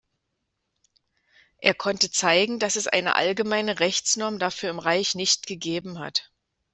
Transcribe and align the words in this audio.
Er 1.59 1.75
konnte 1.75 2.09
zeigen, 2.09 2.57
dass 2.57 2.75
es 2.75 2.87
eine 2.87 3.15
allgemeine 3.15 3.79
Rechtsnorm 3.79 4.39
dafür 4.39 4.71
im 4.71 4.79
Reich 4.79 5.13
nicht 5.13 5.45
gegeben 5.45 5.99
hat. 5.99 6.31